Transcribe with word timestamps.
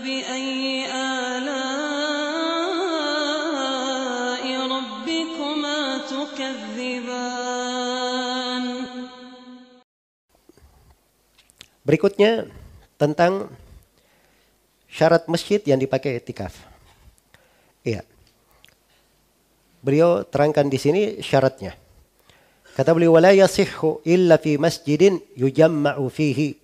فبأي 0.00 0.88
آلاء 0.88 1.44
ربكما 4.48 5.78
تكذبان 6.08 7.36
Berikutnya 11.86 12.50
tentang 12.98 13.46
syarat 14.90 15.30
masjid 15.30 15.62
yang 15.62 15.78
dipakai 15.78 16.18
etikaf. 16.18 16.50
Iya. 17.86 18.02
Beliau 19.86 20.26
terangkan 20.26 20.66
di 20.66 20.82
sini 20.82 21.22
syaratnya. 21.22 21.78
Kata 22.74 22.90
beliau 22.90 23.14
wala 23.14 23.30
yasihhu 23.30 24.02
illa 24.02 24.34
fi 24.34 24.58
masjidin 24.58 25.22
yujamma'u 25.38 26.10
fihi. 26.10 26.58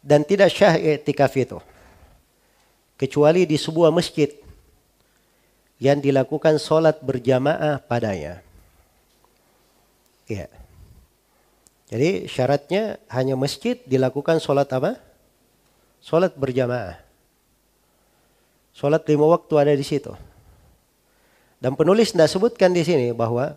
Dan 0.00 0.24
tidak 0.24 0.48
syah 0.48 0.80
i'tikaf 0.80 1.36
itu 1.36 1.60
kecuali 2.97 3.45
di 3.45 3.55
sebuah 3.55 3.93
masjid 3.93 4.33
yang 5.77 6.01
dilakukan 6.01 6.57
solat 6.57 6.97
berjamaah 7.05 7.77
padanya. 7.85 8.41
Iya. 10.25 10.49
Jadi 11.87 12.27
syaratnya 12.27 12.99
hanya 13.07 13.39
masjid 13.39 13.79
dilakukan 13.87 14.43
solat 14.43 14.67
apa? 14.75 14.99
Solat 16.03 16.35
berjamaah. 16.35 16.99
Solat 18.75 19.07
lima 19.07 19.25
waktu 19.31 19.53
ada 19.55 19.73
di 19.73 19.85
situ. 19.87 20.11
Dan 21.57 21.73
penulis 21.73 22.11
tidak 22.11 22.29
sebutkan 22.29 22.75
di 22.75 22.83
sini 22.83 23.15
bahwa 23.15 23.55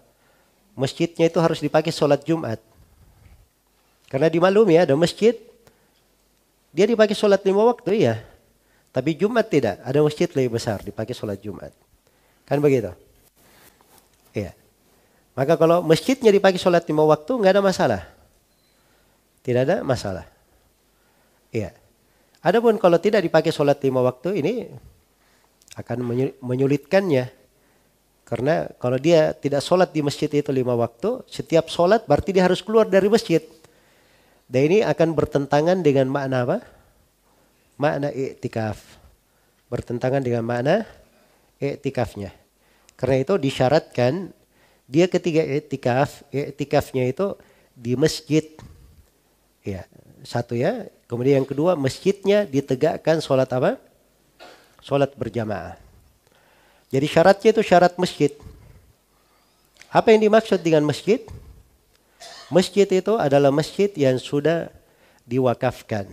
masjidnya 0.79 1.29
itu 1.29 1.43
harus 1.43 1.59
dipakai 1.59 1.91
solat 1.91 2.23
Jumat. 2.23 2.63
Karena 4.09 4.31
dimaklumi 4.31 4.79
ya 4.79 4.87
ada 4.89 4.97
masjid, 4.97 5.37
dia 6.71 6.87
dipakai 6.87 7.19
solat 7.19 7.43
lima 7.43 7.67
waktu 7.67 8.07
iya. 8.07 8.30
Tapi 8.91 9.15
Jumat 9.15 9.47
tidak, 9.47 9.79
ada 9.87 9.99
masjid 10.03 10.27
lebih 10.35 10.59
besar 10.59 10.83
dipakai 10.83 11.15
solat 11.15 11.39
Jumat. 11.39 11.71
Kan 12.43 12.59
begitu? 12.59 12.91
Iya. 14.35 14.51
Maka 15.39 15.55
kalau 15.55 15.79
masjidnya 15.87 16.35
dipakai 16.35 16.59
sholat 16.59 16.83
lima 16.91 17.07
waktu 17.07 17.31
nggak 17.31 17.55
ada 17.55 17.63
masalah. 17.63 18.03
Tidak 19.47 19.63
ada 19.63 19.77
masalah. 19.87 20.27
Iya. 21.55 21.71
Adapun 22.43 22.75
kalau 22.83 22.99
tidak 22.99 23.23
dipakai 23.23 23.55
sholat 23.55 23.79
lima 23.79 24.03
waktu 24.03 24.43
ini 24.43 24.55
akan 25.79 26.03
menyulitkannya. 26.43 27.31
Karena 28.27 28.71
kalau 28.79 28.99
dia 28.99 29.35
tidak 29.35 29.63
sholat 29.63 29.91
di 29.91 30.03
masjid 30.03 30.31
itu 30.31 30.51
lima 30.55 30.75
waktu, 30.75 31.23
setiap 31.31 31.67
sholat 31.67 32.07
berarti 32.07 32.31
dia 32.35 32.47
harus 32.47 32.63
keluar 32.63 32.87
dari 32.87 33.11
masjid. 33.11 33.43
Dan 34.51 34.71
ini 34.71 34.79
akan 34.83 35.15
bertentangan 35.15 35.79
dengan 35.83 36.11
makna 36.11 36.43
apa? 36.43 36.59
Makna 37.81 38.13
iktikaf. 38.13 38.77
Bertentangan 39.73 40.21
dengan 40.21 40.45
makna 40.45 40.85
iktikafnya. 41.57 42.37
Karena 43.01 43.25
itu 43.25 43.41
disyaratkan 43.41 44.37
dia 44.85 45.09
ketika 45.09 45.41
iktikaf, 45.41 46.21
iktikafnya 46.29 47.09
itu 47.09 47.33
di 47.73 47.97
masjid. 47.97 48.45
Ya, 49.65 49.89
satu 50.21 50.53
ya. 50.53 50.93
Kemudian 51.09 51.41
yang 51.41 51.49
kedua, 51.49 51.73
masjidnya 51.73 52.45
ditegakkan 52.45 53.25
sholat 53.25 53.49
apa? 53.49 53.81
Sholat 54.85 55.17
berjamaah. 55.17 55.81
Jadi 56.93 57.07
syaratnya 57.09 57.49
itu 57.57 57.63
syarat 57.65 57.97
masjid. 57.97 58.37
Apa 59.89 60.13
yang 60.13 60.21
dimaksud 60.29 60.61
dengan 60.61 60.85
masjid? 60.85 61.25
Masjid 62.53 62.85
itu 62.85 63.17
adalah 63.17 63.49
masjid 63.49 63.89
yang 63.97 64.21
sudah 64.21 64.69
diwakafkan 65.25 66.11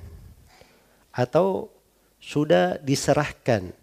atau 1.18 1.74
sudah 2.22 2.78
diserahkan 2.78 3.74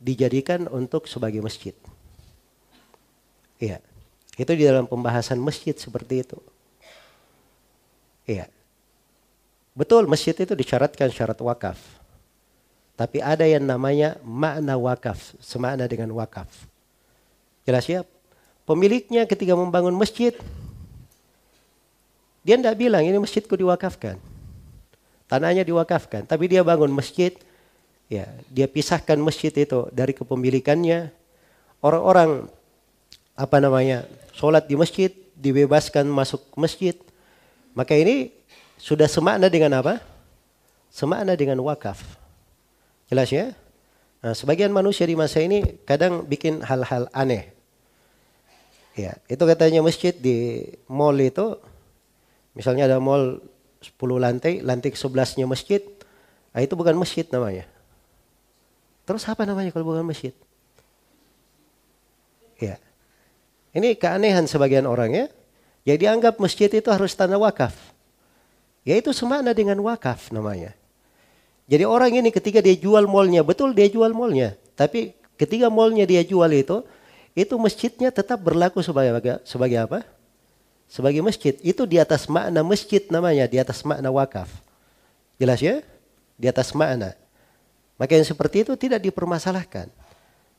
dijadikan 0.00 0.64
untuk 0.72 1.04
sebagai 1.04 1.44
masjid. 1.44 1.76
Iya. 3.60 3.78
Itu 4.40 4.56
di 4.56 4.64
dalam 4.64 4.88
pembahasan 4.88 5.36
masjid 5.36 5.76
seperti 5.76 6.24
itu. 6.24 6.40
Iya. 8.24 8.48
Betul 9.76 10.08
masjid 10.08 10.32
itu 10.32 10.56
disyaratkan 10.56 11.12
syarat 11.12 11.36
wakaf. 11.38 11.78
Tapi 12.96 13.20
ada 13.20 13.44
yang 13.44 13.64
namanya 13.64 14.16
makna 14.24 14.80
wakaf, 14.80 15.36
semakna 15.38 15.84
dengan 15.84 16.12
wakaf. 16.16 16.48
Jelas 17.68 17.86
ya? 17.86 18.02
Pemiliknya 18.66 19.26
ketika 19.28 19.52
membangun 19.52 19.94
masjid, 19.94 20.34
dia 22.42 22.58
tidak 22.58 22.78
bilang 22.78 23.02
ini 23.06 23.18
masjidku 23.18 23.54
diwakafkan. 23.54 24.31
Tanahnya 25.32 25.64
diwakafkan, 25.64 26.28
tapi 26.28 26.44
dia 26.52 26.60
bangun 26.60 26.92
masjid, 26.92 27.32
ya 28.04 28.28
dia 28.52 28.68
pisahkan 28.68 29.16
masjid 29.16 29.48
itu 29.48 29.88
dari 29.88 30.12
kepemilikannya. 30.12 31.08
Orang-orang 31.80 32.52
apa 33.32 33.56
namanya 33.56 34.04
sholat 34.36 34.68
di 34.68 34.76
masjid 34.76 35.08
dibebaskan 35.40 36.04
masuk 36.04 36.44
masjid. 36.52 36.92
Maka 37.72 37.96
ini 37.96 38.28
sudah 38.76 39.08
semakna 39.08 39.48
dengan 39.48 39.80
apa? 39.80 40.04
Semakna 40.92 41.32
dengan 41.32 41.56
wakaf. 41.64 42.04
Jelas 43.08 43.32
ya? 43.32 43.56
Nah, 44.20 44.36
sebagian 44.36 44.68
manusia 44.68 45.08
di 45.08 45.16
masa 45.16 45.40
ini 45.40 45.80
kadang 45.88 46.28
bikin 46.28 46.60
hal-hal 46.60 47.08
aneh. 47.16 47.56
Ya, 48.92 49.16
itu 49.32 49.40
katanya 49.48 49.80
masjid 49.80 50.12
di 50.12 50.68
mall 50.84 51.16
itu, 51.16 51.56
misalnya 52.52 52.84
ada 52.84 53.00
mall 53.00 53.40
10 53.82 53.98
lantai, 54.16 54.62
lantai 54.62 54.94
ke-11-nya 54.94 55.46
masjid, 55.50 55.82
nah 56.54 56.62
itu 56.62 56.72
bukan 56.78 56.94
masjid 56.94 57.26
namanya. 57.28 57.66
Terus 59.02 59.26
apa 59.26 59.42
namanya 59.42 59.74
kalau 59.74 59.90
bukan 59.90 60.06
masjid? 60.06 60.30
Ya. 62.62 62.78
Ini 63.74 63.98
keanehan 63.98 64.46
sebagian 64.46 64.86
orang 64.86 65.10
ya. 65.10 65.26
Jadi 65.82 66.06
anggap 66.06 66.38
masjid 66.38 66.70
itu 66.70 66.86
harus 66.86 67.10
tanda 67.18 67.34
wakaf. 67.36 67.74
Yaitu 68.86 69.10
semakna 69.10 69.50
dengan 69.50 69.78
wakaf 69.82 70.30
namanya. 70.30 70.74
Jadi 71.66 71.82
orang 71.82 72.14
ini 72.14 72.30
ketika 72.30 72.62
dia 72.62 72.78
jual 72.78 73.06
mallnya, 73.10 73.42
betul 73.42 73.74
dia 73.74 73.90
jual 73.90 74.14
mallnya. 74.14 74.54
Tapi 74.78 75.14
ketika 75.34 75.66
mallnya 75.66 76.06
dia 76.06 76.22
jual 76.22 76.50
itu, 76.54 76.86
itu 77.34 77.54
masjidnya 77.58 78.14
tetap 78.14 78.38
berlaku 78.38 78.84
sebagai 78.84 79.42
sebagai 79.42 79.78
apa? 79.82 80.06
Sebagai 80.92 81.24
masjid. 81.24 81.56
Itu 81.64 81.88
di 81.88 81.96
atas 81.96 82.28
makna 82.28 82.60
masjid 82.60 83.00
namanya, 83.08 83.48
di 83.48 83.56
atas 83.56 83.80
makna 83.80 84.12
wakaf. 84.12 84.52
Jelas 85.40 85.64
ya? 85.64 85.80
Di 86.36 86.52
atas 86.52 86.76
makna. 86.76 87.16
Maka 87.96 88.12
yang 88.12 88.28
seperti 88.28 88.68
itu 88.68 88.76
tidak 88.76 89.00
dipermasalahkan. 89.00 89.88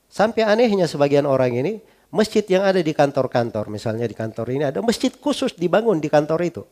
Sampai 0.10 0.42
anehnya 0.42 0.90
sebagian 0.90 1.30
orang 1.30 1.54
ini, 1.54 1.74
masjid 2.10 2.42
yang 2.50 2.66
ada 2.66 2.82
di 2.82 2.98
kantor-kantor, 2.98 3.70
misalnya 3.70 4.10
di 4.10 4.18
kantor 4.18 4.50
ini 4.50 4.66
ada 4.66 4.82
masjid 4.82 5.14
khusus 5.14 5.54
dibangun 5.54 6.02
di 6.02 6.10
kantor 6.10 6.42
itu. 6.42 6.66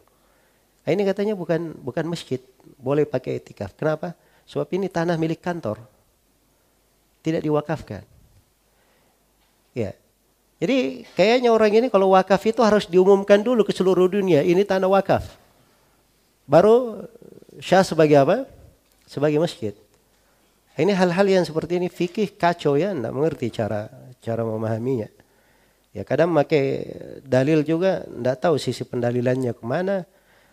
Nah, 0.81 0.89
ini 0.89 1.05
katanya 1.05 1.37
bukan 1.37 1.77
bukan 1.77 2.05
masjid, 2.09 2.41
boleh 2.81 3.05
pakai 3.05 3.37
etikaf. 3.37 3.77
Kenapa? 3.77 4.17
Sebab 4.49 4.65
ini 4.73 4.89
tanah 4.89 5.21
milik 5.21 5.37
kantor. 5.37 5.77
Tidak 7.21 7.45
diwakafkan. 7.45 8.01
Ya. 9.77 9.93
Jadi 10.61 11.09
kayaknya 11.17 11.49
orang 11.49 11.73
ini 11.73 11.87
kalau 11.89 12.13
wakaf 12.13 12.45
itu 12.45 12.61
harus 12.61 12.85
diumumkan 12.85 13.41
dulu 13.41 13.65
ke 13.65 13.73
seluruh 13.73 14.05
dunia. 14.05 14.45
Ini 14.45 14.61
tanah 14.61 14.85
wakaf. 14.85 15.25
Baru 16.45 17.01
syah 17.57 17.81
sebagai 17.81 18.21
apa? 18.21 18.45
Sebagai 19.09 19.41
masjid. 19.41 19.73
Ini 20.77 20.93
hal-hal 20.93 21.25
yang 21.25 21.41
seperti 21.41 21.81
ini 21.81 21.89
fikih 21.89 22.37
kacau 22.37 22.77
ya, 22.77 22.93
tidak 22.93 23.09
mengerti 23.09 23.49
cara 23.49 23.89
cara 24.21 24.45
memahaminya. 24.45 25.09
Ya 25.91 26.05
kadang 26.07 26.31
pakai 26.31 26.87
dalil 27.25 27.65
juga 27.67 28.05
tidak 28.05 28.37
tahu 28.39 28.55
sisi 28.61 28.85
pendalilannya 28.85 29.57
ke 29.57 29.63
mana. 29.65 30.05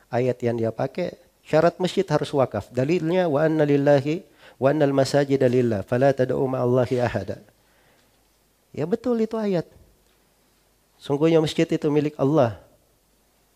Ayat 0.08 0.40
yang 0.40 0.56
dia 0.56 0.72
pakai 0.72 1.20
syarat 1.44 1.76
masjid 1.78 2.02
harus 2.08 2.32
wakaf. 2.32 2.72
Dalilnya 2.72 3.28
wa 3.28 3.44
anna 3.44 3.62
lillahi 3.62 4.24
wa 4.56 4.72
annal 4.72 4.96
masajid 4.96 5.38
lillah 5.38 5.84
fala 5.84 6.16
tad'u 6.16 6.42
ma'allahi 6.48 6.96
ahada. 6.98 7.38
Ya 8.72 8.88
betul 8.88 9.22
itu 9.22 9.38
ayat. 9.38 9.77
Sungguhnya 10.98 11.38
masjid 11.38 11.64
itu 11.64 11.86
milik 11.88 12.18
Allah. 12.18 12.58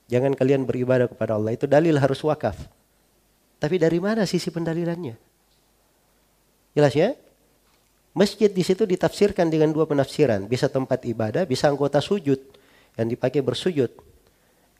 Jangan 0.07 0.33
kalian 0.39 0.63
beribadah 0.63 1.11
kepada 1.11 1.35
Allah. 1.35 1.55
Itu 1.55 1.67
dalil 1.67 1.99
harus 1.99 2.23
wakaf. 2.23 2.55
Tapi 3.59 3.79
dari 3.79 3.99
mana 3.99 4.27
sisi 4.27 4.51
pendalilannya? 4.51 5.15
Jelas 6.75 6.95
ya? 6.95 7.15
Masjid 8.13 8.51
di 8.53 8.61
situ 8.61 8.85
ditafsirkan 8.85 9.49
dengan 9.49 9.73
dua 9.73 9.89
penafsiran, 9.89 10.45
bisa 10.45 10.69
tempat 10.69 11.01
ibadah, 11.09 11.49
bisa 11.49 11.71
anggota 11.73 11.97
sujud 11.97 12.39
yang 12.99 13.09
dipakai 13.09 13.41
bersujud. 13.41 13.89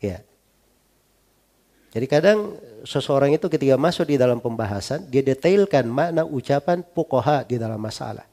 Ya. 0.05 0.21
Jadi 1.93 2.07
kadang 2.09 2.57
seseorang 2.85 3.33
itu 3.37 3.49
ketika 3.49 3.77
masuk 3.81 4.09
di 4.09 4.17
dalam 4.21 4.41
pembahasan, 4.41 5.09
dia 5.09 5.25
detailkan 5.25 5.85
makna 5.89 6.25
ucapan 6.25 6.85
pukoha 6.85 7.45
di 7.45 7.57
dalam 7.57 7.81
masalah. 7.81 8.25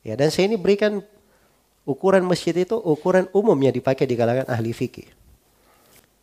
Ya, 0.00 0.16
dan 0.16 0.32
saya 0.32 0.48
ini 0.48 0.56
berikan 0.56 1.04
ukuran 1.88 2.20
masjid 2.28 2.52
itu 2.52 2.76
ukuran 2.76 3.24
umum 3.32 3.56
yang 3.56 3.72
dipakai 3.72 4.04
di 4.04 4.12
kalangan 4.12 4.44
ahli 4.44 4.76
fikih. 4.76 5.08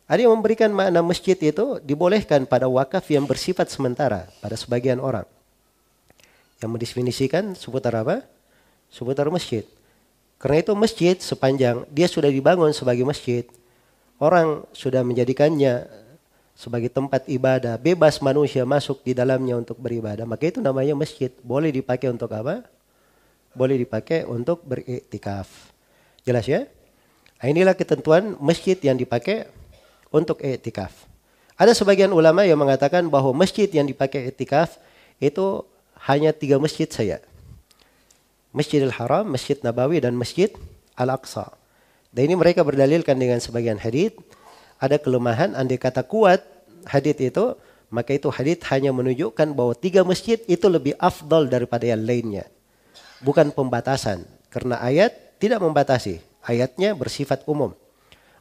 Ada 0.06 0.22
yang 0.22 0.38
memberikan 0.38 0.70
makna 0.70 1.02
masjid 1.02 1.34
itu 1.34 1.82
dibolehkan 1.82 2.46
pada 2.46 2.70
wakaf 2.70 3.10
yang 3.10 3.26
bersifat 3.26 3.66
sementara 3.66 4.30
pada 4.38 4.54
sebagian 4.54 5.02
orang. 5.02 5.26
yang 6.56 6.72
mendefinisikan 6.72 7.52
seputar 7.52 7.92
apa? 8.00 8.24
Seputar 8.88 9.28
masjid. 9.28 9.66
Karena 10.40 10.64
itu 10.64 10.72
masjid 10.72 11.18
sepanjang 11.18 11.84
dia 11.92 12.08
sudah 12.08 12.32
dibangun 12.32 12.72
sebagai 12.72 13.04
masjid, 13.04 13.44
orang 14.16 14.64
sudah 14.72 15.04
menjadikannya 15.04 15.84
sebagai 16.56 16.88
tempat 16.88 17.28
ibadah, 17.28 17.76
bebas 17.76 18.24
manusia 18.24 18.64
masuk 18.64 19.04
di 19.04 19.12
dalamnya 19.12 19.60
untuk 19.60 19.76
beribadah, 19.76 20.24
maka 20.24 20.48
itu 20.48 20.64
namanya 20.64 20.96
masjid. 20.96 21.28
Boleh 21.44 21.68
dipakai 21.68 22.08
untuk 22.08 22.32
apa? 22.32 22.64
Boleh 23.56 23.80
dipakai 23.80 24.28
untuk 24.28 24.60
beriktikaf. 24.68 25.72
Jelas 26.28 26.44
ya? 26.44 26.68
Nah, 27.40 27.46
inilah 27.48 27.72
ketentuan 27.72 28.36
masjid 28.36 28.76
yang 28.76 29.00
dipakai 29.00 29.48
untuk 30.12 30.44
iktikaf. 30.44 30.92
Ada 31.56 31.72
sebagian 31.72 32.12
ulama 32.12 32.44
yang 32.44 32.60
mengatakan 32.60 33.08
bahwa 33.08 33.32
masjid 33.32 33.64
yang 33.72 33.88
dipakai 33.88 34.28
iktikaf 34.28 34.76
itu 35.16 35.64
hanya 36.04 36.36
tiga 36.36 36.60
masjid 36.60 36.84
saja. 36.84 37.24
Masjidil 38.52 38.92
Haram, 38.92 39.24
Masjid 39.28 39.56
Nabawi, 39.64 40.04
dan 40.04 40.16
Masjid 40.16 40.52
Al-Aqsa. 40.96 41.56
Dan 42.12 42.32
ini 42.32 42.34
mereka 42.36 42.64
berdalilkan 42.64 43.16
dengan 43.16 43.40
sebagian 43.40 43.76
hadith 43.76 44.16
ada 44.80 44.96
kelemahan 45.00 45.56
andai 45.56 45.80
kata 45.80 46.04
kuat 46.04 46.44
hadith 46.88 47.20
itu 47.20 47.56
maka 47.88 48.16
itu 48.16 48.28
hadith 48.28 48.64
hanya 48.68 48.92
menunjukkan 48.92 49.52
bahwa 49.56 49.72
tiga 49.76 50.04
masjid 50.04 50.40
itu 50.48 50.66
lebih 50.68 50.96
afdal 51.00 51.48
daripada 51.48 51.86
yang 51.88 52.04
lainnya 52.04 52.44
bukan 53.22 53.54
pembatasan 53.54 54.26
karena 54.50 54.80
ayat 54.82 55.38
tidak 55.40 55.62
membatasi. 55.62 56.20
Ayatnya 56.46 56.94
bersifat 56.94 57.42
umum. 57.46 57.74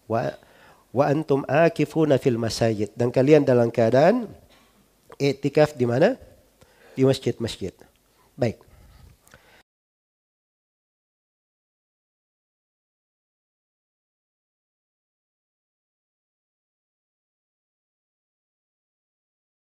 Wa 0.06 0.38
wa 0.94 1.04
antum 1.10 1.42
akifuna 1.46 2.22
fil 2.22 2.38
masajid. 2.38 2.94
Dan 2.94 3.10
kalian 3.10 3.42
dalam 3.42 3.74
keadaan 3.74 4.30
iktikaf 5.18 5.74
di 5.74 5.86
mana? 5.90 6.14
Di 6.94 7.02
masjid-masjid. 7.02 7.74
Baik 8.38 8.65